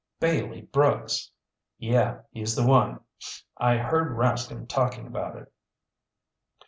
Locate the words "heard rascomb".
3.77-4.67